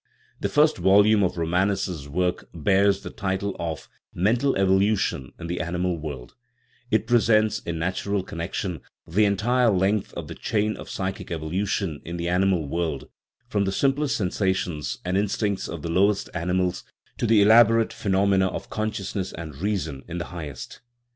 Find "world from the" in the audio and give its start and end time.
12.67-13.71